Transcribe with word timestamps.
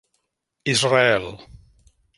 Israel. 0.73 1.25